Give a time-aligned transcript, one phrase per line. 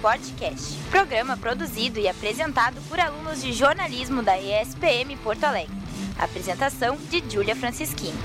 [0.00, 5.76] Sportcast, programa produzido e apresentado por alunos de jornalismo da ESPM Porto Alegre.
[6.18, 8.16] Apresentação de Júlia Francischini.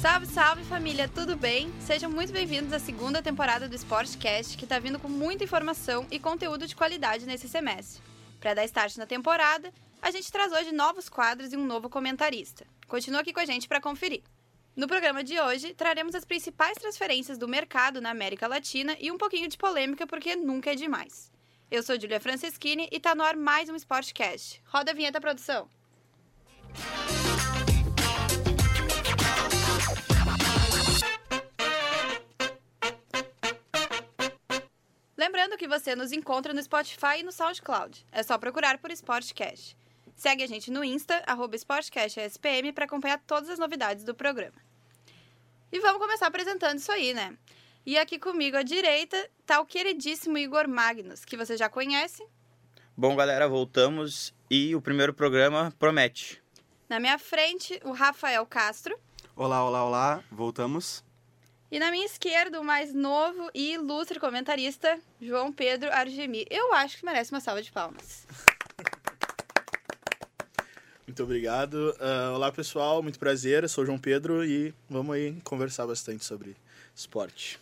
[0.00, 1.70] Salve, salve família, tudo bem?
[1.80, 6.18] Sejam muito bem-vindos à segunda temporada do Sportcast, que está vindo com muita informação e
[6.18, 8.02] conteúdo de qualidade nesse semestre.
[8.40, 12.66] Para dar start na temporada, a gente traz hoje novos quadros e um novo comentarista.
[12.88, 14.22] Continua aqui com a gente para conferir.
[14.76, 19.16] No programa de hoje, traremos as principais transferências do mercado na América Latina e um
[19.16, 21.30] pouquinho de polêmica, porque nunca é demais.
[21.70, 24.60] Eu sou Julia Franceschini e tá no ar mais um Sportcast.
[24.66, 25.68] Roda a vinheta, produção.
[35.16, 38.04] Lembrando que você nos encontra no Spotify e no SoundCloud.
[38.10, 39.76] É só procurar por Sportcast.
[40.14, 44.56] Segue a gente no Insta, arroba SportcastSPM, para acompanhar todas as novidades do programa.
[45.72, 47.36] E vamos começar apresentando isso aí, né?
[47.84, 52.24] E aqui comigo à direita tá o queridíssimo Igor Magnus, que você já conhece.
[52.96, 56.40] Bom, galera, voltamos e o primeiro programa promete.
[56.88, 58.96] Na minha frente, o Rafael Castro.
[59.34, 61.04] Olá, olá, olá, voltamos.
[61.70, 66.46] E na minha esquerda, o mais novo e ilustre comentarista, João Pedro Argemi.
[66.48, 68.24] Eu acho que merece uma salva de palmas.
[71.06, 71.94] Muito obrigado.
[72.00, 73.02] Uh, olá, pessoal.
[73.02, 73.62] Muito prazer.
[73.62, 76.56] Eu sou o João Pedro e vamos aí conversar bastante sobre
[76.94, 77.60] esporte.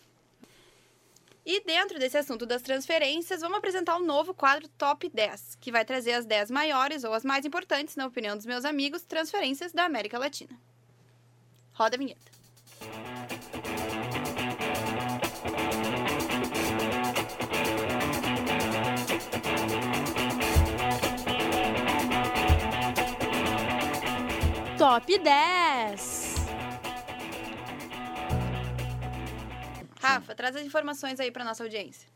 [1.45, 5.83] E dentro desse assunto das transferências, vamos apresentar um novo quadro Top 10, que vai
[5.83, 9.83] trazer as 10 maiores ou as mais importantes, na opinião dos meus amigos, transferências da
[9.83, 10.57] América Latina.
[11.73, 12.31] Roda a vinheta.
[24.93, 26.35] Top 10.
[29.99, 32.07] Rafa, traz as informações aí para nossa audiência.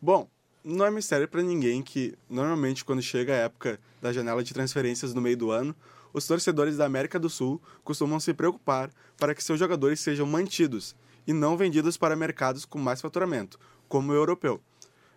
[0.00, 0.26] Bom,
[0.64, 5.12] não é mistério para ninguém que, normalmente, quando chega a época da janela de transferências
[5.12, 5.76] no meio do ano,
[6.10, 10.96] os torcedores da América do Sul costumam se preocupar para que seus jogadores sejam mantidos
[11.26, 14.62] e não vendidos para mercados com mais faturamento, como o europeu.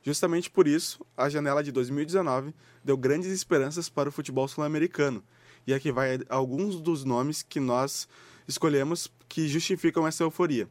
[0.03, 2.53] Justamente por isso, a janela de 2019
[2.83, 5.23] deu grandes esperanças para o futebol sul-americano,
[5.65, 8.07] e aqui vai alguns dos nomes que nós
[8.47, 10.67] escolhemos que justificam essa euforia.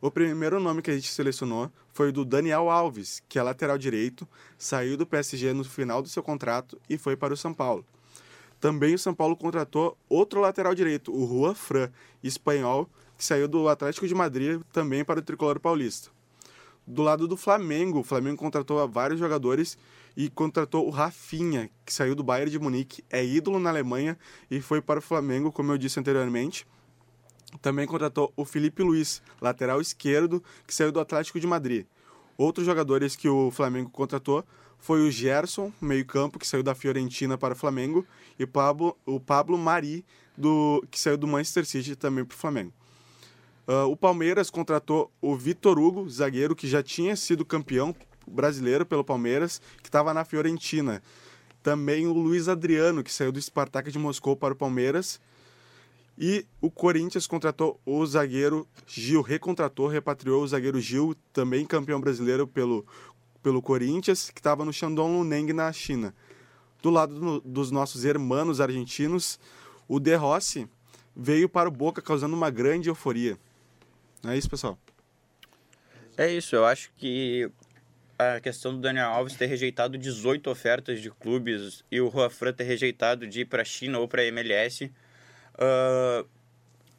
[0.00, 3.76] O primeiro nome que a gente selecionou foi o do Daniel Alves, que é lateral
[3.76, 7.84] direito, saiu do PSG no final do seu contrato e foi para o São Paulo.
[8.60, 11.90] Também o São Paulo contratou outro lateral direito, o Rua Fran,
[12.22, 16.10] espanhol, que saiu do Atlético de Madrid também para o tricolor paulista.
[16.86, 19.76] Do lado do Flamengo, o Flamengo contratou vários jogadores
[20.18, 24.18] e contratou o Rafinha, que saiu do Bayern de Munique, é ídolo na Alemanha
[24.50, 26.66] e foi para o Flamengo, como eu disse anteriormente.
[27.62, 31.86] Também contratou o Felipe Luiz, lateral esquerdo, que saiu do Atlético de Madrid.
[32.36, 34.44] Outros jogadores que o Flamengo contratou
[34.76, 38.04] foi o Gerson, meio-campo, que saiu da Fiorentina para o Flamengo,
[38.36, 40.04] e Pablo, o Pablo Mari,
[40.36, 42.72] do, que saiu do Manchester City também para o Flamengo.
[43.68, 47.94] Uh, o Palmeiras contratou o Vitor Hugo, zagueiro que já tinha sido campeão
[48.28, 51.02] brasileiro pelo Palmeiras, que estava na Fiorentina.
[51.62, 55.20] Também o Luiz Adriano, que saiu do Spartak de Moscou para o Palmeiras.
[56.16, 62.46] E o Corinthians contratou o zagueiro Gil, recontratou, repatriou o zagueiro Gil, também campeão brasileiro
[62.46, 62.84] pelo,
[63.42, 66.14] pelo Corinthians, que estava no Shandong Luneng, na China.
[66.82, 69.38] Do lado do, dos nossos hermanos argentinos,
[69.86, 70.68] o De Rossi
[71.14, 73.38] veio para o Boca causando uma grande euforia.
[74.24, 74.78] É isso, pessoal.
[76.16, 77.48] É isso, eu acho que
[78.18, 82.52] a questão do Daniel Alves ter rejeitado 18 ofertas de clubes e o Juan Fran
[82.52, 84.86] ter rejeitado de ir para a China ou para a MLS
[85.54, 86.28] uh,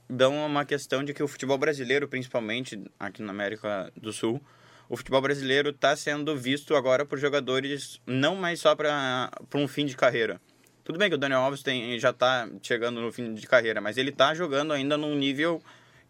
[0.10, 4.42] dão uma questão de que o futebol brasileiro, principalmente aqui na América do Sul,
[4.88, 9.86] o futebol brasileiro está sendo visto agora por jogadores não mais só para um fim
[9.86, 10.40] de carreira.
[10.86, 13.98] Tudo bem que o Daniel Alves tem, já está chegando no fim de carreira, mas
[13.98, 15.62] ele está jogando ainda num nível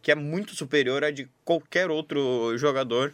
[0.01, 3.13] que é muito superior a de qualquer outro jogador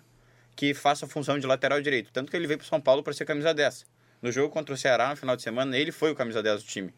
[0.56, 2.12] que faça a função de lateral direito.
[2.12, 3.86] Tanto que ele veio para São Paulo para ser camisa 10.
[4.22, 6.68] No jogo contra o Ceará, no final de semana, ele foi o camisa 10 do
[6.68, 6.94] time.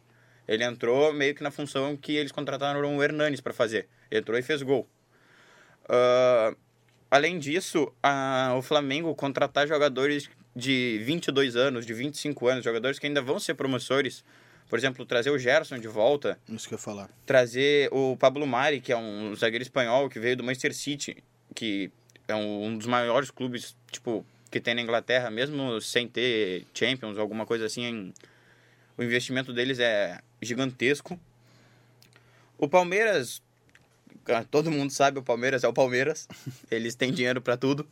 [0.47, 3.87] Ele entrou meio que na função que eles contrataram o Hernanes para fazer.
[4.09, 4.87] Entrou e fez gol.
[5.83, 6.55] Uh,
[7.11, 13.07] além disso, a, o Flamengo contratar jogadores de 22 anos, de 25 anos, jogadores que
[13.07, 14.23] ainda vão ser promissores.
[14.69, 16.37] Por exemplo, trazer o Gerson de volta.
[16.49, 17.09] Isso que eu ia falar.
[17.25, 21.23] Trazer o Pablo Mari, que é um zagueiro espanhol que veio do Manchester City,
[21.55, 21.91] que
[22.27, 27.45] é um, dos maiores clubes, tipo, que tem na Inglaterra, mesmo sem ter Champions, alguma
[27.45, 28.13] coisa assim,
[28.97, 31.19] o investimento deles é gigantesco.
[32.57, 33.41] O Palmeiras
[34.29, 36.27] ah, todo mundo sabe, o Palmeiras é o Palmeiras.
[36.69, 37.87] Eles têm dinheiro para tudo.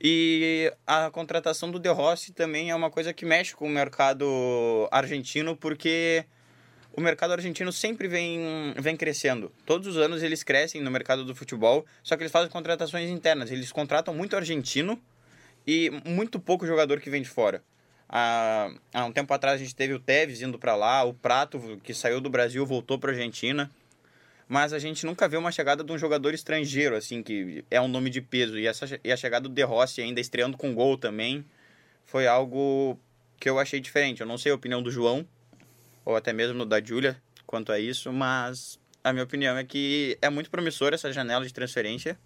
[0.00, 4.88] E a contratação do De Rossi também é uma coisa que mexe com o mercado
[4.90, 6.24] argentino, porque
[6.96, 9.52] o mercado argentino sempre vem, vem crescendo.
[9.66, 13.50] Todos os anos eles crescem no mercado do futebol, só que eles fazem contratações internas.
[13.50, 14.98] Eles contratam muito argentino
[15.66, 17.62] e muito pouco jogador que vem de fora.
[18.08, 21.92] Há, um tempo atrás a gente teve o Tevez indo para lá, o Prato, que
[21.92, 23.70] saiu do Brasil, voltou para Argentina.
[24.48, 27.88] Mas a gente nunca viu uma chegada de um jogador estrangeiro, assim, que é um
[27.88, 28.58] nome de peso.
[28.58, 31.44] E, essa, e a chegada do De Rossi ainda estreando com gol também
[32.04, 32.98] foi algo
[33.38, 34.22] que eu achei diferente.
[34.22, 35.26] Eu não sei a opinião do João,
[36.06, 40.30] ou até mesmo da Júlia, quanto a isso, mas a minha opinião é que é
[40.30, 42.16] muito promissora essa janela de transferência.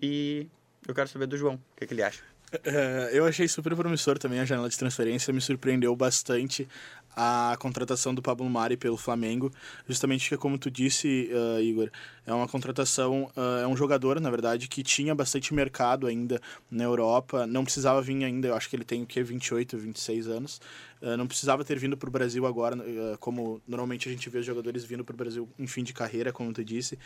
[0.00, 0.48] E
[0.88, 2.22] eu quero saber do João, o que, que ele acha.
[2.64, 6.68] É, eu achei super promissor também a janela de transferência, me surpreendeu bastante
[7.16, 9.52] a contratação do Pablo Mari pelo Flamengo,
[9.88, 11.90] justamente que como tu disse, uh, Igor,
[12.26, 16.40] é uma contratação, uh, é um jogador, na verdade, que tinha bastante mercado ainda
[16.70, 20.28] na Europa, não precisava vir ainda, eu acho que ele tem o que 28, 26
[20.28, 20.60] anos,
[21.02, 22.76] uh, não precisava ter vindo para o Brasil agora,
[23.20, 26.32] como normalmente a gente vê os jogadores vindo para o Brasil em fim de carreira,
[26.32, 26.98] como tu disse.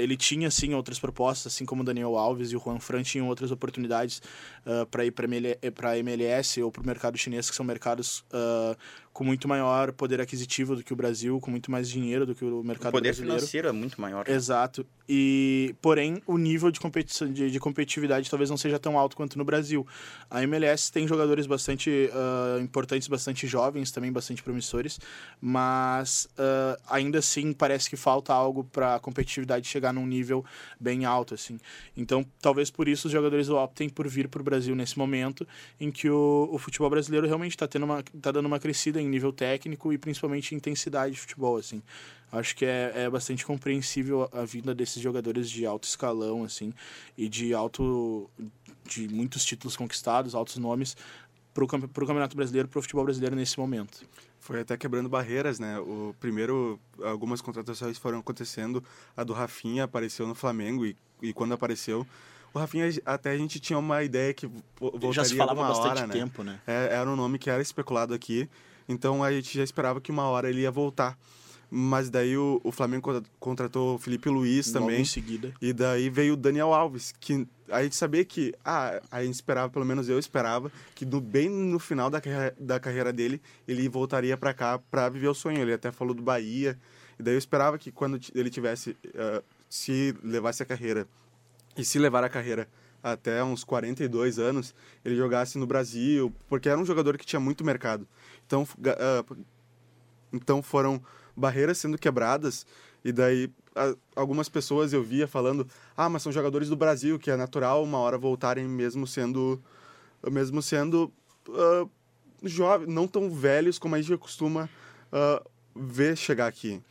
[0.00, 3.28] ele tinha sim outras propostas, assim como o Daniel Alves e o Juan Fran tinham
[3.28, 4.22] outras oportunidades
[4.90, 8.24] para ir para a MLS ou para o mercado chinês, que são mercados
[9.12, 12.44] com muito maior poder aquisitivo do que o Brasil, com muito mais dinheiro do que
[12.44, 13.38] o mercado o poder brasileiro.
[13.38, 14.26] financeiro é muito maior.
[14.28, 14.86] Exato.
[15.08, 19.36] E, porém, o nível de, competição, de, de, competitividade talvez não seja tão alto quanto
[19.36, 19.86] no Brasil.
[20.30, 24.98] A MLS tem jogadores bastante uh, importantes, bastante jovens, também bastante promissores,
[25.40, 30.44] mas uh, ainda assim parece que falta algo para a competitividade chegar num nível
[30.80, 31.60] bem alto, assim.
[31.96, 35.46] Então, talvez por isso os jogadores optem por vir para o Brasil nesse momento
[35.78, 39.08] em que o, o futebol brasileiro realmente está tendo uma, tá dando uma crescida em
[39.08, 41.82] nível técnico e principalmente intensidade de futebol, assim.
[42.32, 46.72] Acho que é, é bastante compreensível a vinda desses jogadores de alto escalão, assim,
[47.16, 48.30] e de alto
[48.88, 50.96] de muitos títulos conquistados, altos nomes
[51.52, 54.06] para o Campeonato Brasileiro, para o futebol brasileiro nesse momento.
[54.40, 55.78] Foi até quebrando barreiras, né?
[55.78, 58.82] O primeiro, algumas contratações foram acontecendo.
[59.16, 62.06] A do Rafinha apareceu no Flamengo e, e quando apareceu,
[62.52, 66.06] o Rafinha até a gente tinha uma ideia que voltaria Já se falava bastante hora,
[66.06, 66.12] né?
[66.12, 66.60] tempo, né?
[66.66, 68.48] É, era um nome que era especulado aqui,
[68.88, 71.16] então a gente já esperava que uma hora ele ia voltar.
[71.74, 75.00] Mas daí o, o Flamengo contratou o Felipe Luiz Logo também.
[75.00, 75.54] em seguida.
[75.58, 79.70] E daí veio o Daniel Alves, que a gente sabia que, ah, a gente esperava,
[79.70, 82.20] pelo menos eu esperava, que no, bem no final da,
[82.60, 85.62] da carreira dele, ele voltaria para cá para viver o sonho.
[85.62, 86.78] Ele até falou do Bahia.
[87.18, 91.08] E daí eu esperava que quando ele tivesse, uh, se levasse a carreira,
[91.74, 92.68] e se levar a carreira
[93.02, 97.64] até uns 42 anos, ele jogasse no Brasil, porque era um jogador que tinha muito
[97.64, 98.06] mercado.
[98.46, 99.44] Então, uh,
[100.34, 101.02] então foram
[101.36, 102.66] barreiras sendo quebradas
[103.04, 107.30] e daí a, algumas pessoas eu via falando ah mas são jogadores do Brasil que
[107.30, 109.62] é natural uma hora voltarem mesmo sendo
[110.30, 111.12] mesmo sendo
[111.48, 111.90] uh,
[112.42, 114.68] jovens não tão velhos como a gente costuma
[115.12, 116.82] uh, ver chegar aqui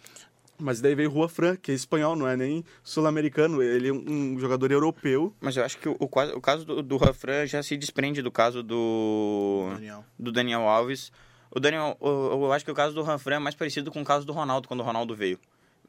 [0.61, 3.61] mas daí veio Rua Fran, que é espanhol, não é nem sul-americano.
[3.61, 5.33] Ele é um jogador europeu.
[5.41, 8.31] Mas eu acho que o, o caso do, do Rua Fran já se desprende do
[8.31, 11.11] caso do Daniel, do Daniel Alves.
[11.51, 14.05] O Daniel, eu, eu acho que o caso do Ranfran é mais parecido com o
[14.05, 15.37] caso do Ronaldo, quando o Ronaldo veio.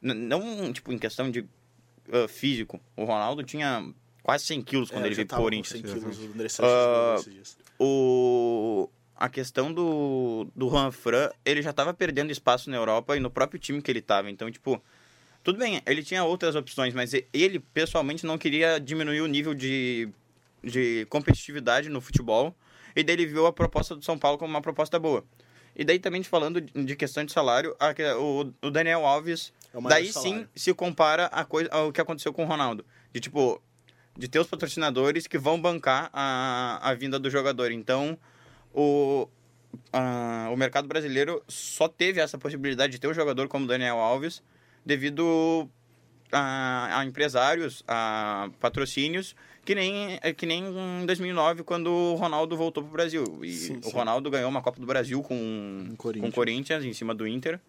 [0.01, 2.81] N não, tipo, em questão de uh, físico.
[2.97, 3.89] O Ronaldo tinha
[4.21, 5.81] quase 100 quilos quando É, ele veio pro Corinthians.
[5.81, 7.57] 100 quilos, o André Ah, Sanches.
[7.79, 8.89] O...
[9.15, 13.59] A questão do, do Ranfran, ele já tava perdendo espaço na Europa e no próprio
[13.59, 14.29] time que ele tava.
[14.29, 14.83] Então, tipo,
[15.43, 20.09] tudo bem, ele tinha outras opções, mas ele, pessoalmente, não queria diminuir o nível de,
[20.61, 22.53] de competitividade no futebol.
[22.95, 25.23] E daí ele viu a proposta do São Paulo como uma proposta boa.
[25.75, 30.07] E daí também falando de questão de salário, a, o, o Daniel Alves, É daí
[30.07, 30.49] sim salário.
[30.55, 32.85] se compara a coisa, ao que aconteceu com o Ronaldo.
[33.11, 33.61] De tipo,
[34.17, 37.71] de ter os patrocinadores que vão bancar a, a vinda do jogador.
[37.71, 38.17] Então,
[38.73, 39.27] o,
[39.91, 43.97] a- o mercado brasileiro só teve essa possibilidade de ter um jogador como o Daniel
[43.97, 44.43] Alves
[44.85, 45.67] devido
[46.33, 50.65] a, a empresários, a patrocínios, que nem, que nem
[51.01, 53.23] em 2009, quando o Ronaldo voltou para o Brasil.
[53.43, 53.91] E Sim, o sim.
[53.91, 56.21] Ronaldo ganhou uma Copa do Brasil com, Corinthians.
[56.21, 57.59] com o Corinthians em cima do Inter.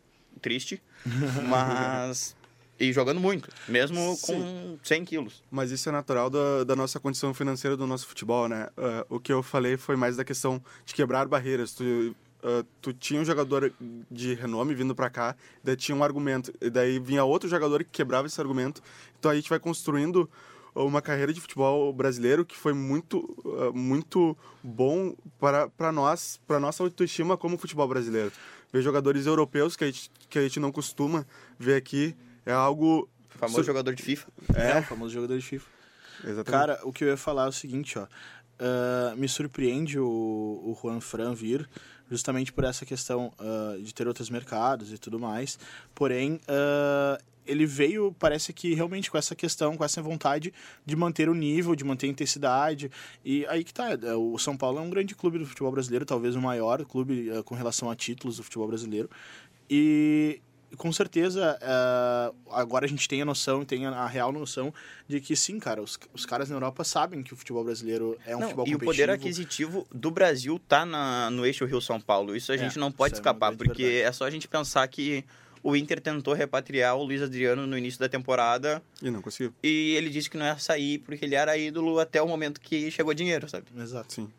[0.41, 0.83] Triste.
[1.49, 2.35] Mas.
[2.81, 5.45] E jogando muito, mesmo com 100 quilos.
[5.49, 8.69] Mas isso é natural da, da nossa condição financeira do nosso futebol, né?
[8.77, 11.73] Ah, o que eu falei foi mais da questão de quebrar barreiras.
[11.73, 13.73] Tu, ah, tu tinha um jogador
[14.11, 17.91] de renome vindo pra cá, daí tinha um argumento, e daí vinha outro jogador que
[17.91, 18.81] quebrava esse argumento.
[19.19, 20.31] Então a gente vai construindo
[20.75, 26.61] uma carreira de futebol brasileiro que foi muito, ah, muito bom para, para nós, para
[26.61, 28.31] nossa autoestima como futebol brasileiro.
[28.73, 31.25] ver jogadores europeus que a gente, que a gente não costuma
[31.59, 32.15] ver aqui.
[32.45, 33.09] É algo.
[33.35, 34.29] O famoso Sur- jogador de FIFA.
[34.55, 35.67] É, É, o famoso jogador de FIFA.
[36.25, 36.51] exatamente.
[36.51, 38.07] Cara, o que eu ia falar é o seguinte, ó.
[38.59, 41.69] ah, me surpreende o, o Juan Fran vir,
[42.11, 45.59] justamente por essa questão ah, de ter outros mercados e tudo mais.
[45.95, 50.53] Porém, ah, ele veio, parece que realmente com essa questão, com essa vontade
[50.85, 52.91] de manter o nível, de manter a intensidade.
[53.25, 53.91] E aí que tá.
[53.91, 57.31] é, O São Paulo é um grande clube do futebol brasileiro, talvez o maior clube
[57.31, 59.11] ah, com relação a títulos do futebol brasileiro.
[59.69, 60.41] E
[60.77, 64.73] com certeza ah, agora a gente tem a noção, tem a, a real noção
[65.09, 68.37] de que sim, cara, os, os caras na Europa sabem que o futebol brasileiro é
[68.37, 68.85] um Não, futebol e o competitivo.
[69.07, 72.35] poder aquisitivo do Brasil tá na, no eixo Rio-São Paulo.
[72.37, 74.03] Isso a É, gente não pode é escapar, grande porque verdade.
[74.09, 75.25] é só a gente pensar que
[75.63, 79.55] o Inter tentou repatriar o Luiz Adriano no início da temporada E não conseguiu.
[79.63, 82.91] e ele disse que não ia sair porque ele era ídolo até o momento que
[82.91, 83.65] chegou dinheiro, sabe?
[83.79, 84.13] Exato.
[84.13, 84.31] Sim.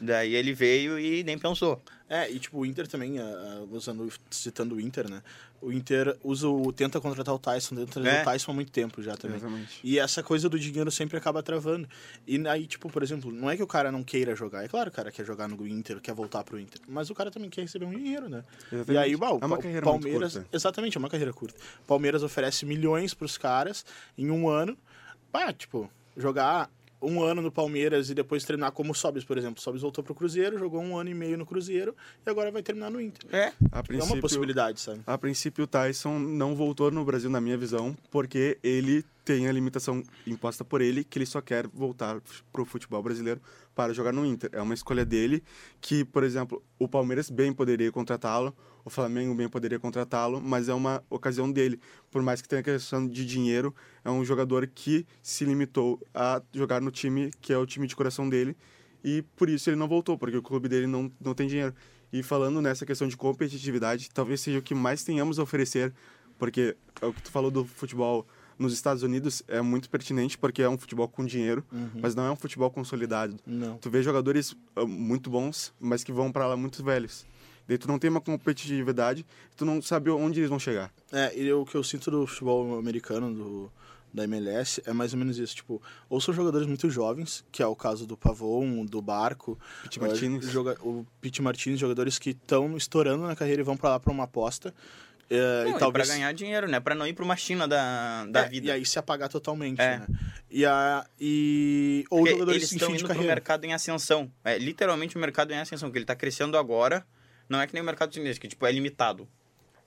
[0.00, 1.80] Daí ele veio e nem pensou.
[2.08, 5.22] É, e tipo, o Inter também, ah, usando, citando o Inter, né?
[5.60, 8.20] O Inter usa o, tenta contratar o Tyson, tenta trazer É.
[8.20, 9.38] o Tyson há muito tempo já também.
[9.38, 9.80] Exatamente.
[9.82, 11.88] E essa coisa do dinheiro sempre acaba travando.
[12.26, 14.62] E aí, tipo, por exemplo, não é que o cara não queira jogar.
[14.62, 16.80] É claro que o cara quer jogar no Inter, quer voltar pro Inter.
[16.86, 18.44] Mas o cara também quer receber um dinheiro, né?
[18.70, 18.92] Exatamente.
[18.92, 20.34] E aí, bom, é uma carreira Palmeiras.
[20.34, 20.56] muito curta.
[20.56, 21.58] Exatamente, é uma carreira curta.
[21.86, 23.84] Palmeiras oferece milhões pros caras
[24.18, 24.76] em um ano.
[25.32, 26.70] Pá, tipo, jogar
[27.04, 29.58] um ano no Palmeiras e depois terminar como o Sobis, por exemplo.
[29.58, 31.94] O Sobis voltou pro Cruzeiro, jogou um ano e meio no Cruzeiro
[32.26, 33.28] e agora vai terminar no Inter.
[33.34, 33.52] É.
[33.70, 35.00] A É uma possibilidade, sabe?
[35.06, 39.52] A princípio, o Tyson não voltou no Brasil, na minha visão, porque ele tem a
[39.52, 42.20] limitação imposta por ele, que ele só quer voltar
[42.52, 43.40] pro futebol brasileiro
[43.74, 44.50] para jogar no Inter.
[44.52, 45.42] É uma escolha dele,
[45.80, 48.54] que, por exemplo, o Palmeiras bem poderia contratá-lo,
[48.84, 51.80] o Flamengo bem poderia contratá-lo, mas é uma ocasião dele.
[52.10, 56.82] Por mais que tenha questão de dinheiro, é um jogador que se limitou a jogar
[56.82, 58.54] no time que é o time de coração dele,
[59.02, 61.74] e por isso ele não voltou, porque o clube dele não, não tem dinheiro.
[62.12, 65.92] E falando nessa questão de competitividade, talvez seja o que mais tenhamos a oferecer,
[66.38, 68.26] porque é o que tu falou do futebol
[68.58, 71.64] nos Estados Unidos é muito pertinente, porque é um futebol com dinheiro,
[72.00, 73.36] mas não é um futebol consolidado.
[73.46, 73.76] Não.
[73.78, 77.24] Tu vê jogadores ah, muito bons, mas que vão para lá muito velhos.
[77.66, 79.24] Daí tu não tem uma competitividade,
[79.56, 80.92] tu não sabe onde eles vão chegar.
[81.10, 83.72] É, e o que eu sinto do futebol americano, do,
[84.12, 85.56] da MLS, é mais ou menos isso.
[85.56, 89.58] Tipo, ou são jogadores muito jovens, que é o caso do Pavon, do Barco.
[89.82, 89.98] Pete
[90.46, 93.98] eh, joga- o Pete Martinez, jogadores que estão estourando na carreira e vão pra lá
[94.00, 94.74] pra uma aposta.
[95.30, 96.78] É, Não, e talvez pra ganhar dinheiro, né?
[96.80, 98.66] Pra não ir pra uma China da, da É, vida.
[98.68, 99.98] E aí se apagar totalmente, É.
[99.98, 100.06] né?
[100.50, 103.28] E, a, e ou Porque jogadores eles estão indo pro carreira.
[103.34, 104.30] mercado em ascensão.
[104.44, 107.04] É literalmente o mercado em ascensão, que ele tá crescendo agora.
[107.48, 109.28] Não é que nem o mercado chinês, que tipo, é limitado.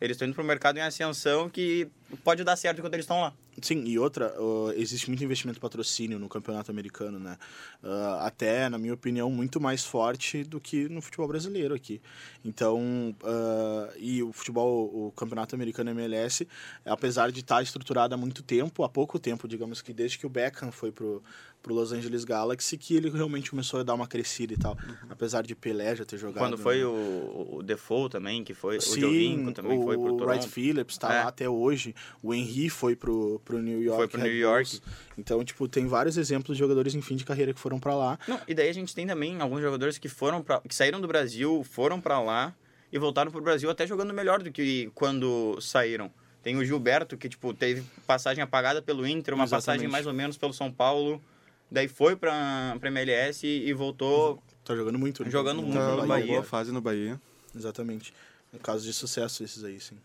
[0.02, 1.88] Eles estão indo pro mercado em ascensão que
[2.24, 3.34] pode dar certo enquanto eles estão lá.
[3.62, 7.38] Sim, e outra, uh, existe muito investimento patrocínio no campeonato americano, né?
[7.84, 12.00] Uh, até, na minha opinião, muito mais forte do que no futebol brasileiro aqui.
[12.46, 16.48] Então, uh, e o futebol, o campeonato americano MLS,
[16.86, 20.30] apesar de estar estruturado há muito tempo, há pouco tempo, digamos que desde que o
[20.30, 21.24] Beckham foi pro,
[21.62, 24.78] pro Los Angeles Galaxy, que ele realmente começou a dar uma crescida e tal.
[25.10, 26.38] Apesar de Pelé já ter jogado.
[26.38, 26.86] Quando foi né?
[26.86, 28.80] o, o Default também, que foi.
[28.80, 30.26] Sim, o Jovinko também o foi pro Toronto.
[30.26, 31.24] Wright Phillips tá É.
[31.24, 31.94] lá até hoje.
[32.22, 33.98] O Henry foi pro, pro New York.
[33.98, 34.70] Foi pro Red New York.
[34.70, 34.82] Bulls.
[35.18, 38.20] Então, tipo, tem vários exemplos de jogadores em fim de carreira que foram pra lá.
[38.28, 41.08] Não, e daí a gente tem também alguns jogadores que foram pra, que saíram do
[41.08, 42.54] Brasil, foram pra lá
[42.92, 46.12] e voltaram pro Brasil até jogando melhor do que quando saíram.
[46.44, 49.66] Tem o Gilberto, que tipo, teve passagem apagada pelo Inter, uma Exatamente.
[49.66, 51.22] passagem mais ou menos pelo São Paulo.
[51.70, 54.42] Daí foi pra, pra MLS e, e voltou.
[54.64, 55.24] Tá jogando muito.
[55.24, 55.30] né?
[55.30, 56.28] Jogando muito Tá no Bahia.
[56.28, 57.20] boa fase no Bahia.
[57.56, 58.14] Exatamente.
[58.54, 59.98] No caso de sucesso, esses aí, sim.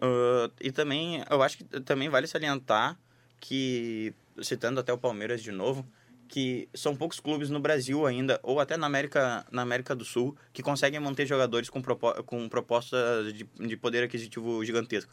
[0.00, 2.98] Ah, e também, eu acho que também vale salientar
[3.38, 5.86] que, citando até o Palmeiras de novo,
[6.28, 10.36] que são poucos clubes no Brasil ainda, ou até na América, na América do Sul,
[10.52, 15.12] que conseguem manter jogadores com, propo com propostas de, de poder aquisitivo gigantesca.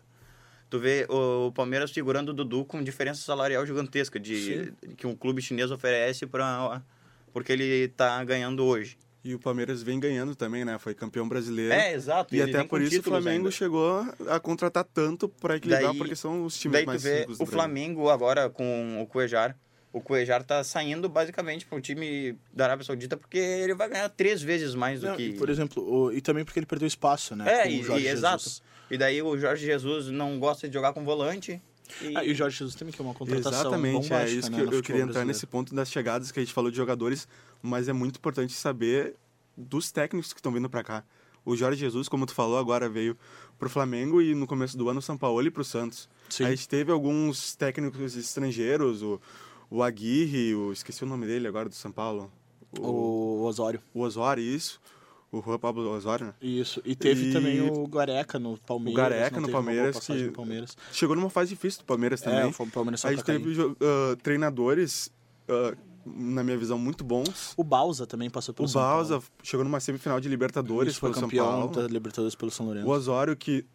[0.70, 5.42] Tu vê o Palmeiras segurando o Dudu com diferença salarial gigantesca de que um clube
[5.42, 6.82] chinês oferece para
[7.32, 8.98] porque ele tá ganhando hoje.
[9.28, 10.78] E o Palmeiras vem ganhando também, né?
[10.80, 11.74] Foi campeão brasileiro.
[11.74, 12.34] É, exato.
[12.34, 13.52] E ele até por isso o Flamengo ainda.
[13.52, 17.20] chegou a contratar tanto para equilibrar, Daí- porque são os times Daí tu mais vê
[17.22, 17.54] ricos do o Brasil.
[17.60, 19.58] Flamengo agora com o Cuejar.
[19.92, 24.08] O Cuejar tá saindo basicamente para o time da Arábia Saudita porque ele vai ganhar
[24.10, 25.24] três vezes mais do Não, que.
[25.30, 27.46] e, por exemplo, o- e também porque ele perdeu espaço, né?
[27.52, 28.06] é, com o e, e- Jesus.
[28.06, 28.50] exato.
[28.90, 31.62] E daí o Jorge Jesus não gosta de jogar com volante.
[32.02, 34.58] E, Ah, e o Jorge Jesus também que é uma contratação Exatamente, é isso né,
[34.58, 36.78] que eu, no eu queria entrar nesse ponto das chegadas que a gente falou de
[36.78, 37.28] jogadores,
[37.62, 39.16] mas é muito importante saber
[39.56, 41.04] dos técnicos que estão vindo para cá.
[41.44, 43.18] O Jorge Jesus, como tu falou, agora veio
[43.58, 46.10] pro Flamengo e no começo do ano o São Paulo e pro Santos.
[46.30, 46.44] Sim.
[46.44, 49.20] A gente teve alguns técnicos estrangeiros, o,
[49.70, 52.32] o Aguirre, o, esqueci o nome dele agora do São Paulo.
[52.78, 53.82] O Osório.
[53.94, 54.80] o Osório, isso.
[55.32, 56.34] O Juan Pablo Osório, né?
[56.42, 56.82] Isso.
[56.86, 58.96] E teve E- também o Gareca no Palmeiras.
[59.04, 60.78] Gareca não no Palmeiras, que- no Palmeiras.
[60.92, 62.40] Chegou numa fase difícil do Palmeiras também.
[62.40, 63.40] É, o Palmeiras só a gente cair.
[63.42, 65.12] teve ah, treinadores,
[65.50, 67.54] ah, na minha visão, muito bons.
[67.58, 68.96] O Bausa também passou pelo O São Paulo.
[69.10, 71.68] Bausa chegou numa semifinal de Libertadores Isso, foi pelo São campeão Paulo.
[71.76, 72.88] da Libertadores pelo São Lourenço.
[72.88, 73.66] O Osório, que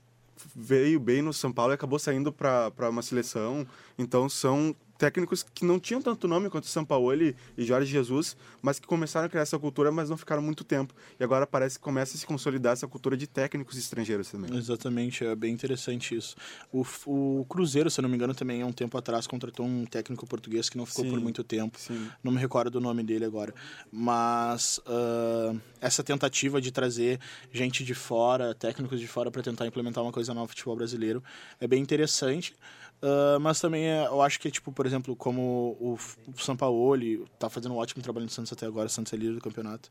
[0.57, 3.67] veio bem no São Paulo e acabou saindo para uma seleção.
[3.99, 8.87] Então, são técnicos que não tinham tanto nome quanto Sampaoli e Jorge Jesus, mas que
[8.87, 10.95] começaram a criar essa cultura, mas não ficaram muito tempo.
[11.19, 14.57] E agora parece que começa a se consolidar essa cultura de técnicos estrangeiros também.
[14.57, 16.37] Exatamente, é bem interessante isso.
[16.73, 19.85] O, o Cruzeiro, se eu não me engano, também há um tempo atrás contratou um
[19.85, 21.11] técnico português que não ficou Sim.
[21.11, 21.81] por muito tempo.
[21.81, 22.09] Sim.
[22.23, 23.53] Não me recordo do nome dele agora.
[23.91, 27.19] Mas ah, essa tentativa de trazer
[27.53, 31.25] gente de fora, técnicos de fora, para tentar implementar uma coisa nova no futebol brasileiro
[31.61, 32.55] é bem interessante.
[33.03, 37.51] Ah, mas também é- eu acho que, tipo, por exemplo, como o, o Sampaoli tá
[37.51, 39.91] fazendo um ótimo trabalho no Santos até agora, o Santos é líder do campeonato.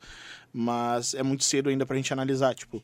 [0.54, 2.82] Mas é muito cedo ainda pra gente analisar, tipo,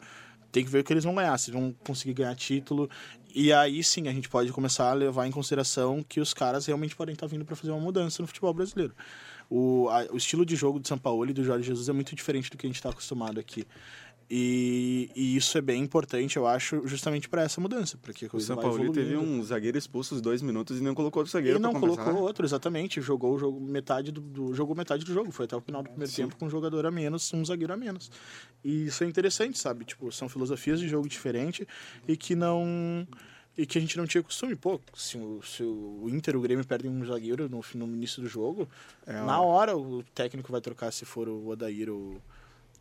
[0.51, 2.89] tem que ver o que eles vão ganhar, se vão conseguir ganhar título.
[3.33, 6.95] E aí sim a gente pode começar a levar em consideração que os caras realmente
[6.95, 8.93] podem estar vindo para fazer uma mudança no futebol brasileiro.
[9.49, 12.13] O, a- o estilo de jogo do São Paulo e do Jorge Jesus é muito
[12.15, 13.65] diferente do que a gente está acostumado aqui.
[14.29, 18.29] E, e isso é bem importante, eu acho, justamente para essa mudança, para que a
[18.33, 21.57] O São Paulo teve um zagueiro expulso os dois minutos e não colocou outro zagueiro
[21.57, 22.99] E não colocou outro, exatamente.
[22.99, 25.31] Jogou o jogo metade do, do- jogou metade do jogo.
[25.31, 26.23] Foi até o final do primeiro Sim.
[26.23, 28.11] tempo com um jogador a menos, um zagueiro a menos.
[28.65, 29.85] E isso é interessante, sabe?
[29.85, 31.65] Tipo, são filosofias de jogo diferente
[32.05, 33.07] e que não
[33.57, 34.55] e que a gente não tinha costume.
[34.57, 38.27] Pô, se o, se o Inter, o Grêmio perdem um zagueiro no, no início do
[38.27, 38.67] jogo,
[39.05, 42.21] É, na hora o técnico vai trocar se for o Odair ou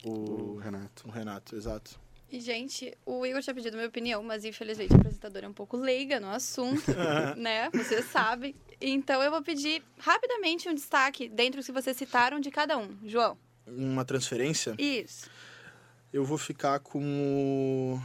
[0.04, 1.08] o, o Renato.
[1.08, 1.98] o Renato, exato.
[2.30, 5.76] E, gente, o Igor tinha pedido minha opinião, mas infelizmente a apresentadora é um pouco
[5.76, 6.90] leiga no assunto,
[7.36, 7.70] né?
[7.70, 8.54] Vocês sabem.
[8.80, 12.96] Então eu vou pedir rapidamente um destaque dentre os que vocês citaram de cada um.
[13.04, 13.38] João.
[13.66, 15.30] Uma transferência, Isso.
[16.12, 18.00] eu vou ficar com o.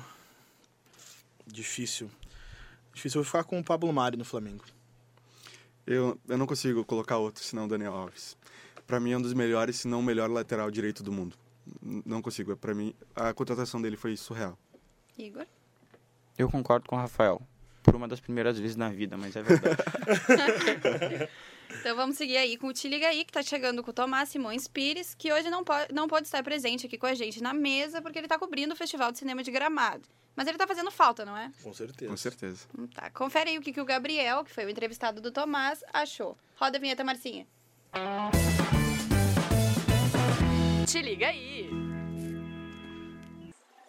[1.46, 2.10] Difícil.
[2.94, 4.64] Difícil, eu vou ficar com o Pablo Mari no Flamengo.
[5.86, 8.38] Eu, eu não consigo colocar outro senão o Daniel Alves.
[8.86, 11.36] Pra mim é um dos melhores, se não o melhor lateral direito do mundo.
[11.82, 12.56] Não consigo.
[12.58, 14.58] Pra mim, a contratação dele foi surreal.
[15.18, 15.46] Igor.
[16.38, 17.42] Eu concordo com o Rafael.
[17.84, 19.78] Por uma das primeiras vezes na vida, mas é verdade.
[21.80, 24.28] Então vamos seguir aí com o Te Liga Aí, que tá chegando com o Tomás
[24.28, 27.54] Simões Pires, que hoje não pode, não pode estar presente aqui com a gente na
[27.54, 30.04] mesa, porque ele tá cobrindo o Festival de Cinema de Gramado.
[30.36, 31.50] Mas ele tá fazendo falta, não é?
[31.64, 32.12] Com certeza.
[32.12, 32.68] Com certeza.
[32.78, 33.10] Hum, Tá.
[33.12, 36.38] Confere aí o que, que o Gabriel, que foi o entrevistado do Tomás, achou.
[36.58, 37.48] Roda a vinheta, Marcinha.
[40.92, 41.70] Te liga aí.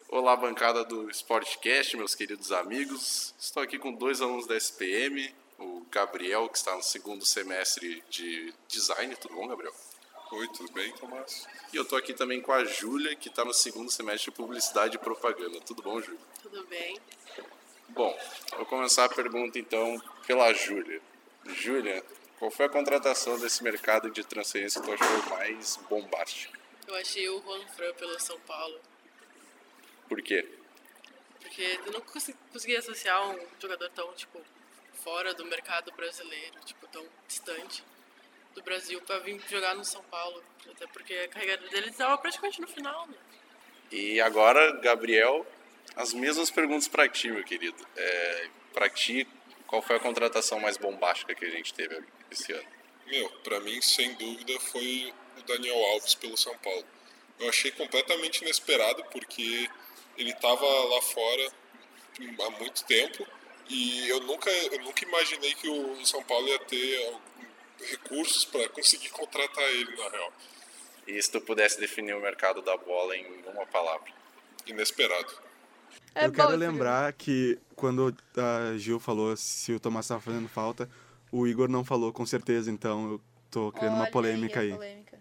[0.09, 3.35] Olá, bancada do Sportcast, meus queridos amigos.
[3.41, 8.55] Estou aqui com dois alunos da SPM, o Gabriel, que está no segundo semestre de
[8.69, 9.17] design.
[9.17, 9.75] Tudo bom, Gabriel?
[10.31, 11.49] Oi, tudo bem, Tomás?
[11.73, 14.95] E eu estou aqui também com a Júlia, que está no segundo semestre de publicidade
[14.95, 15.61] e propaganda.
[15.63, 16.21] Tudo bom, Júlia?
[16.41, 17.01] Tudo bem?
[17.89, 18.17] Bom,
[18.57, 21.03] vou começar a pergunta então pela Júlia.
[21.47, 22.01] Júlia,
[22.39, 26.62] qual foi a contratação desse mercado de transferência que tu achou mais bombástica?
[26.87, 28.81] Eu achei o Juan Fran pelo São Paulo,
[30.09, 30.47] Por quê?
[31.41, 34.41] porque eu não consegui, consegui associar um jogador tão, tipo,
[34.95, 37.83] fora do mercado brasileiro, tipo, tão distante
[38.55, 40.43] do Brasil pra vir jogar no São Paulo.
[40.71, 43.17] Até porque a carreira dele estava praticamente no final, né?
[43.91, 45.47] E agora, Gabriel,
[45.97, 47.87] as mesmas perguntas para ti, meu querido.
[47.97, 49.27] É, para ti,
[49.67, 52.69] qual foi a contratação mais bombástica que a gente teve esse ano?
[53.13, 56.83] Meu, pra mim, sem dúvida, foi o Daniel Alves pelo São Paulo.
[57.39, 59.69] Eu achei completamente inesperado, porque
[60.17, 61.53] ele tava lá fora
[62.41, 63.27] há muito tempo
[63.69, 67.15] e eu nunca, eu nunca imaginei que o São Paulo ia ter
[67.91, 70.33] recursos para conseguir contratar ele, na real.
[71.07, 74.11] E se tu pudesse definir o mercado da bola em uma palavra?
[74.67, 75.35] Inesperado.
[76.15, 80.49] É eu quero bom, lembrar que quando a Gil falou se o Tomás estava fazendo
[80.49, 80.89] falta,
[81.33, 84.73] o Igor não falou com certeza, então eu tô criando uma Olha polêmica a aí.
[84.73, 85.19] polêmica.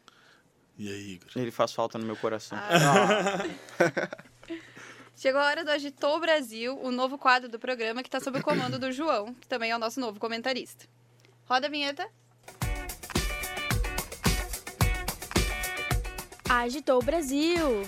[0.78, 1.30] E aí, Igor?
[1.36, 2.58] Ele faz falta no meu coração.
[5.16, 8.44] Chegou a hora do Agitou Brasil, o novo quadro do programa que está sob o
[8.44, 10.86] comando do João, que também é o nosso novo comentarista.
[11.46, 12.10] Roda a vinheta.
[16.50, 17.84] Agitou o Brasil.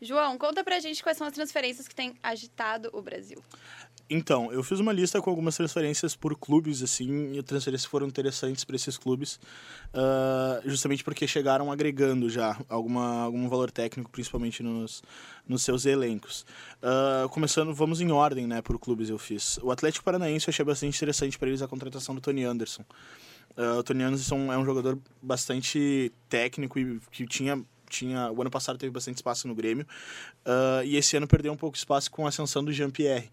[0.00, 3.42] João, conta pra gente quais são as transferências que têm agitado o Brasil.
[4.12, 8.64] Então, eu fiz uma lista com algumas transferências por clubes, assim, e transferências foram interessantes
[8.64, 9.38] para esses clubes,
[9.94, 15.00] uh, justamente porque chegaram agregando já alguma, algum valor técnico, principalmente nos,
[15.46, 16.44] nos seus elencos.
[16.82, 19.58] Uh, começando, vamos em ordem, né, por clubes eu fiz.
[19.62, 22.82] O Atlético Paranaense eu achei bastante interessante para eles a contratação do Tony Anderson.
[23.56, 28.50] Uh, o Tony Anderson é um jogador bastante técnico e que tinha tinha o ano
[28.50, 29.84] passado teve bastante espaço no Grêmio
[30.46, 33.28] uh, e esse ano perdeu um pouco de espaço com a ascensão do Jean Pierre.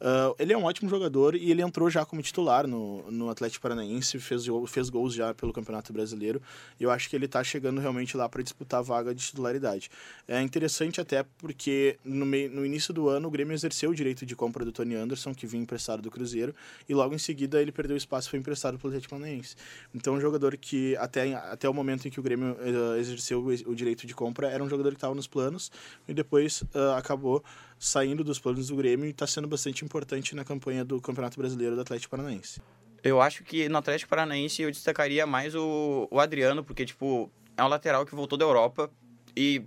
[0.00, 3.62] Uh, ele é um ótimo jogador e ele entrou já como titular no, no Atlético
[3.62, 6.40] Paranaense, fez, fez gols já pelo Campeonato Brasileiro.
[6.78, 9.90] E eu acho que ele está chegando realmente lá para disputar a vaga de titularidade.
[10.26, 14.36] É interessante até porque no, no início do ano o Grêmio exerceu o direito de
[14.36, 16.54] compra do Tony Anderson, que vinha emprestado do Cruzeiro,
[16.88, 19.56] e logo em seguida ele perdeu espaço e foi emprestado pelo Atlético Paranaense.
[19.94, 23.48] Então, um jogador que até, até o momento em que o Grêmio uh, exerceu o,
[23.70, 25.70] o, direito de compra era um jogador que estava nos planos
[26.06, 27.42] e depois uh, acabou
[27.78, 31.76] saindo dos planos do Grêmio e está sendo bastante importante na campanha do Campeonato Brasileiro
[31.76, 32.60] do Atlético Paranaense.
[33.02, 37.62] Eu acho que no Atlético Paranaense eu destacaria mais o, o Adriano, porque, tipo, é
[37.62, 38.90] um lateral que voltou da Europa
[39.36, 39.62] e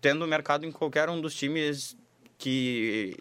[0.00, 1.96] tendo mercado em qualquer um dos times
[2.36, 3.16] que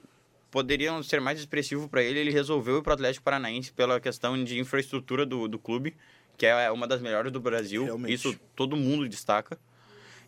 [0.52, 4.42] poderiam ser mais expressivo para ele, ele resolveu ir para o Atlético Paranaense pela questão
[4.44, 5.96] de infraestrutura do, do clube,
[6.38, 7.86] que é uma das melhores do Brasil.
[7.86, 8.14] Realmente.
[8.14, 9.58] Isso todo mundo destaca.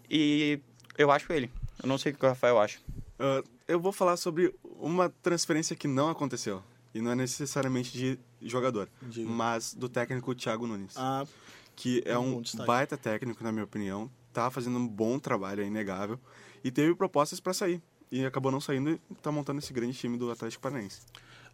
[0.10, 0.60] E
[0.98, 1.52] eu acho ele.
[1.82, 2.80] Eu não sei o que o Rafael acha.
[3.20, 6.64] Uh, eu vou falar sobre uma transferência que não aconteceu.
[6.94, 9.30] E não é necessariamente de jogador, Diga.
[9.30, 10.94] mas do técnico Thiago Nunes.
[10.96, 11.26] Ah,
[11.76, 14.10] que é um, baita técnico, na minha opinião.
[14.32, 16.18] Tá fazendo um bom trabalho, é inegável.
[16.64, 17.82] E teve propostas para sair.
[18.10, 21.02] E acabou não saindo e tá montando esse grande time do Atlético Paranaense.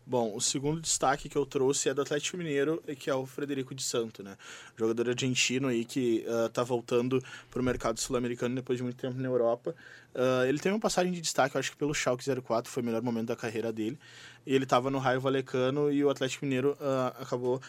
[0.05, 3.73] Bom, o segundo destaque que eu trouxe é do Atlético Mineiro, que é o Frederico
[3.75, 4.35] de Santo, né?
[4.75, 9.17] Jogador argentino aí que uh, tá voltando para o mercado sul-americano depois de muito tempo
[9.19, 9.75] na Europa.
[10.13, 12.85] Uh, ele teve uma passagem de destaque, eu acho que pelo Schalke 04, foi o
[12.85, 13.97] melhor momento da carreira dele.
[14.45, 17.61] E ele estava no Raio Valecano e o Atlético Mineiro uh, acabou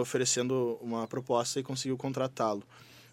[0.00, 2.64] oferecendo uma proposta e conseguiu contratá-lo.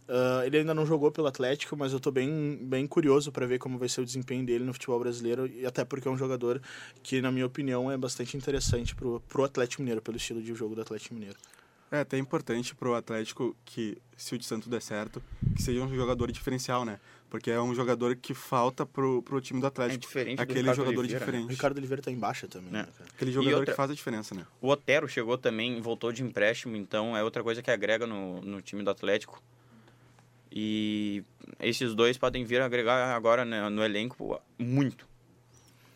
[0.08, 3.58] Uh, ele ainda não jogou pelo Atlético, mas eu estou bem, bem curioso para ver
[3.58, 6.62] como vai ser o desempenho dele no futebol brasileiro, e até porque é um jogador
[7.02, 10.76] que, na minha opinião, é bastante interessante para o Atlético Mineiro, pelo estilo de jogo
[10.76, 11.38] do Atlético Mineiro.
[11.92, 15.24] É até importante para o Atlético que, se o de Santo der certo,
[15.56, 17.00] que seja um jogador diferencial, né?
[17.30, 19.96] Porque é um jogador que falta pro, pro time do Atlético.
[19.96, 21.42] É diferente Aquele jogador Oliveira, diferente.
[21.44, 21.48] Né?
[21.48, 22.70] O Ricardo Oliveira tá em baixa também.
[22.70, 22.84] É.
[22.84, 24.46] Né, Aquele jogador outra, que faz a diferença, né?
[24.62, 28.62] O Otero chegou também, voltou de empréstimo, então é outra coisa que agrega no, no
[28.62, 29.42] time do Atlético.
[30.52, 31.24] E
[31.60, 35.08] esses dois podem vir agregar agora né, no elenco muito.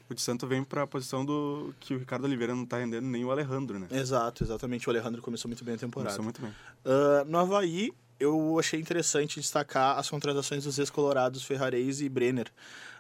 [0.10, 3.06] O de Santo vem para a posição do que o Ricardo Oliveira não está rendendo
[3.06, 3.88] nem o Alejandro, né?
[3.92, 4.88] Exato, exatamente.
[4.88, 6.16] O Alejandro começou muito bem a temporada.
[6.16, 6.50] Começou muito bem.
[6.84, 12.52] Uh, no Havaí, eu achei interessante destacar as contratações dos ex-colorados Ferrarese e Brenner.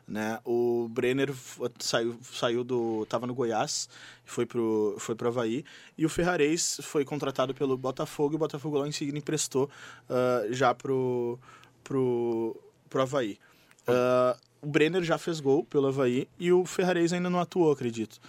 [0.09, 0.39] Né?
[0.43, 1.31] O Brenner
[1.77, 3.03] saiu, saiu do.
[3.03, 3.87] estava no Goiás,
[4.25, 5.63] foi pro, foi pro Havaí.
[5.95, 9.69] E o Ferrarese foi contratado pelo Botafogo e o Botafogo lá em seguida emprestou
[10.09, 11.37] uh, já pro,
[11.83, 13.37] pro, pro Havaí.
[13.87, 18.19] Uh, o Brenner já fez gol pelo Havaí e o Ferrarese ainda não atuou, acredito.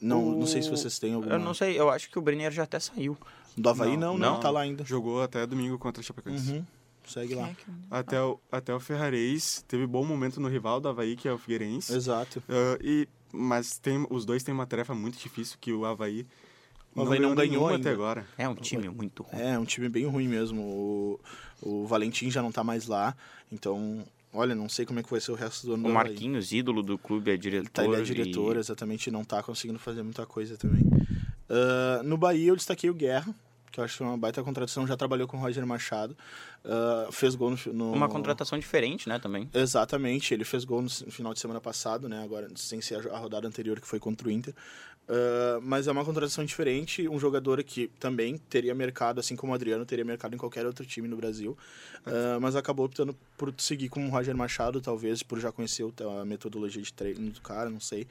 [0.00, 0.38] Não, o...
[0.38, 1.34] não sei se vocês têm alguma...
[1.34, 3.16] Eu não sei, eu acho que o Brenner já até saiu.
[3.56, 4.84] Do Havaí não, não, não, tá lá ainda.
[4.84, 6.52] Jogou até domingo contra o Chapecoense.
[6.52, 6.64] Uhum.
[7.06, 7.50] Segue lá.
[7.90, 11.38] Até o, até o Ferrarese teve bom momento no rival do Havaí, que é o
[11.38, 11.94] Figueirense.
[11.94, 12.42] Exato.
[12.48, 16.26] Uh, e, mas tem, os dois têm uma tarefa muito difícil que o Havaí
[16.94, 17.80] o Havaí não, não ganhou ainda.
[17.80, 18.26] até agora.
[18.38, 19.42] É um time muito ruim.
[19.42, 20.62] É, um time bem ruim mesmo.
[20.62, 21.20] O,
[21.60, 23.16] o Valentim já não tá mais lá,
[23.50, 24.04] então
[24.36, 25.88] Olha, não sei como é que vai ser o resto do ano.
[25.88, 27.70] O Marquinhos, ídolo do clube, é diretor.
[27.70, 28.58] Tá, ele é diretor, e...
[28.58, 30.82] exatamente, não tá conseguindo fazer muita coisa também.
[30.82, 33.32] Uh, no Bahia eu destaquei o Guerra,
[33.74, 36.16] que eu acho uma baita contratação, já trabalhou com o Roger Machado,
[36.64, 39.50] uh, fez gol no, no, Uma contratação diferente, né, também.
[39.52, 43.48] Exatamente, ele fez gol no final de semana passado, né, agora sem ser a rodada
[43.48, 44.54] anterior que foi contra o Inter.
[45.06, 49.54] Uh, mas é uma contratação diferente, um jogador que também teria mercado, assim como o
[49.54, 51.58] Adriano, teria mercado em qualquer outro time no Brasil,
[52.06, 55.84] uh, mas acabou optando por seguir com o Roger Machado, talvez, por já conhecer
[56.20, 58.06] a metodologia de treino do cara, não sei.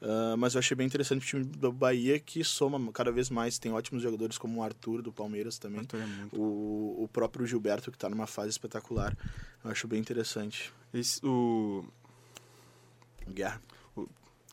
[0.00, 3.58] Uh, mas eu achei bem interessante o time do Bahia, que soma cada vez mais,
[3.58, 7.96] tem ótimos jogadores como o Arthur do Palmeiras também, é o, o próprio Gilberto, que
[7.96, 9.14] está numa fase espetacular.
[9.62, 10.72] Eu acho bem interessante.
[10.94, 11.84] Esse, o...
[13.28, 13.60] Guerra.
[13.94, 14.08] O...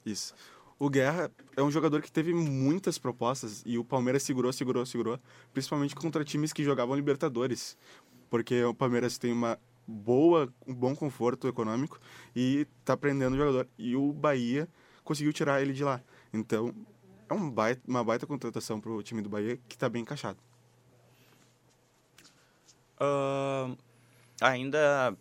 [0.06, 0.36] Isso.
[0.78, 5.20] O Guerra é um jogador que teve muitas propostas e o Palmeiras segurou, segurou, segurou,
[5.54, 7.78] principalmente contra times que jogavam Libertadores,
[8.30, 9.58] porque o Palmeiras tem uma
[9.88, 12.00] boa, um bom conforto econômico
[12.36, 13.68] e tá prendendo o jogador.
[13.78, 14.68] E o Bahia
[15.04, 16.02] conseguiu tirar ele de lá.
[16.34, 16.76] Então,
[17.30, 20.40] é um baita, uma baita contratação pro time do Bahia que tá bem encaixado.
[23.00, 23.78] Uh,
[24.42, 25.16] ainda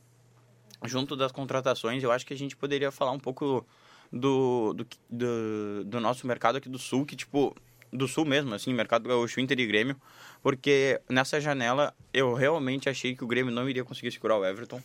[0.85, 3.67] junto das contratações, eu acho que a gente poderia falar um pouco
[4.15, 7.55] do, do, do, do nosso mercado aqui do Sul, que, tipo,
[7.93, 10.01] do Sul mesmo, assim, mercado gaúcho, Inter e Grêmio,
[10.41, 14.81] porque nessa janela eu realmente achei que o Grêmio não iria conseguir segurar o Everton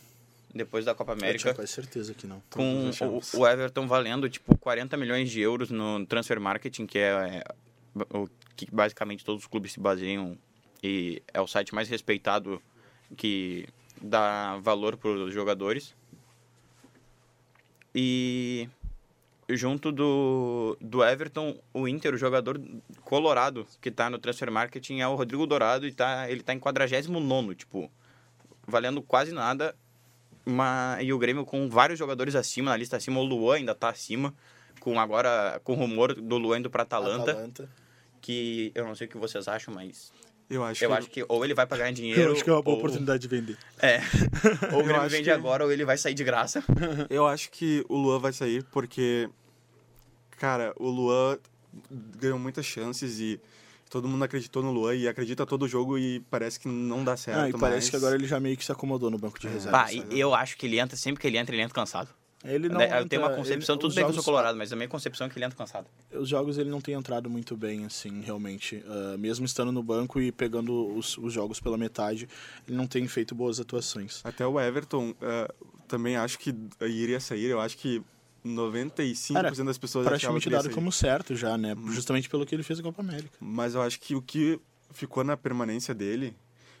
[0.52, 1.38] depois da Copa Eu América.
[1.38, 2.42] tinha quase certeza que não.
[2.50, 7.44] com o, o Everton valendo tipo 40 milhões de euros no transfer marketing, que é,
[7.44, 10.36] é o que basicamente todos os clubes se baseiam
[10.82, 12.60] e é o site mais respeitado
[13.16, 13.68] que
[14.02, 15.94] dá valor para os jogadores.
[17.94, 18.68] E
[19.56, 22.60] junto do, do Everton, o Inter, o jogador
[23.02, 26.58] colorado que está no transfer marketing é o Rodrigo Dourado e tá, ele está em
[26.58, 27.90] 49 tipo,
[28.66, 29.74] valendo quase nada
[30.46, 33.88] uma, e o Grêmio com vários jogadores acima, na lista acima, o Luan ainda tá
[33.90, 34.34] acima,
[34.80, 37.68] com agora com o rumor do Luan indo pra Atalanta, Atalanta.
[38.20, 40.12] que eu não sei o que vocês acham, mas
[40.48, 42.50] Eu acho eu que acho que ou ele vai pra ganhar dinheiro, Eu acho que
[42.50, 43.56] é uma boa ou, oportunidade de vender.
[43.78, 44.00] É.
[44.74, 46.64] ou o Grêmio vende que- agora ou ele vai sair de graça.
[47.10, 49.28] Eu acho que o Luan vai sair porque,
[50.40, 51.38] cara, o Luan
[52.18, 53.38] ganhou muitas chances e
[53.90, 57.38] todo mundo acreditou no Luan e acredita todo jogo e parece que não dá certo
[57.38, 57.90] Ah, e parece mais.
[57.90, 59.70] que agora ele já meio que se acomodou no banco de reserva.
[59.78, 62.08] Bah, eu acho que ele entra, sempre que ele entra, ele entra cansado.
[62.42, 64.56] Ele não eu tenho uma entra- concepção, ele- tudo bem que eu sou jogos- colorado,
[64.56, 65.86] mas a minha concepção é que ele entra cansado.
[66.10, 68.82] Os jogos ele não tem entrado muito bem, assim, realmente.
[68.86, 72.26] Ah, mesmo estando no banco e pegando os, os jogos pela metade,
[72.66, 74.22] ele não tem feito boas atuações.
[74.24, 75.52] Até o Everton eh,
[75.86, 77.44] também acho que iria sair.
[77.50, 78.02] Eu acho que
[78.44, 81.74] 95% Era das pessoas Praticamente dado como certo já, né?
[81.88, 83.36] Justamente pelo que ele fez na Copa América.
[83.40, 84.60] Mas eu acho que o que
[84.92, 86.34] ficou na permanência dele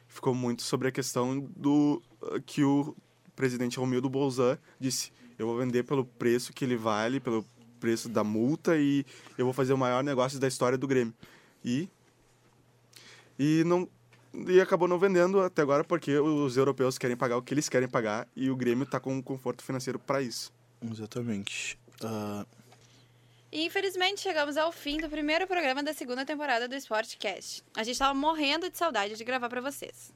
[0.08, 2.96] ficou muito sobre a questão do uh, que o
[3.36, 7.44] presidente Romildo Bolzan disse: eu vou vender pelo preço que ele vale, pelo
[7.80, 9.04] preço da multa e
[9.38, 11.14] eu vou fazer o maior negócio da história do Grêmio.
[11.64, 11.88] E
[13.38, 13.88] e não
[14.46, 17.88] e acabou não vendendo até agora porque os europeus querem pagar o que eles querem
[17.88, 20.52] pagar e o Grêmio está com um conforto financeiro para isso.
[20.82, 21.78] Exatamente.
[22.02, 22.44] Ah,
[23.52, 27.62] E infelizmente chegamos ao fim do primeiro programa da segunda temporada do Sportcast.
[27.76, 30.12] A gente estava morrendo de saudade de gravar para vocês.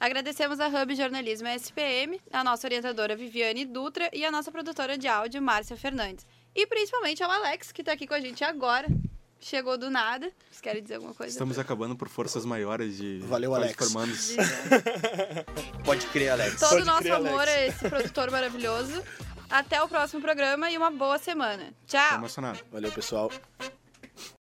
[0.00, 5.06] Agradecemos a Hub Jornalismo SPM, a nossa orientadora Viviane Dutra e a nossa produtora de
[5.06, 6.26] áudio Márcia Fernandes.
[6.54, 8.88] E principalmente ao Alex, que está aqui com a gente agora.
[9.40, 10.30] Chegou do nada.
[10.50, 11.32] Vocês querem dizer alguma coisa?
[11.32, 13.74] Estamos acabando por forças maiores de Valeu, Alex.
[13.76, 14.36] formandos.
[15.84, 16.60] Pode crer, Alex.
[16.60, 17.50] Todo o nosso crer, amor Alex.
[17.50, 19.02] a esse produtor maravilhoso.
[19.52, 21.74] Até o próximo programa e uma boa semana.
[21.86, 22.08] Tchau.
[22.08, 22.58] Tô emocionado.
[22.72, 23.30] Valeu, pessoal.